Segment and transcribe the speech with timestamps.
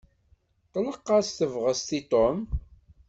[0.71, 2.37] Tlaq-as tebɣest i Tom.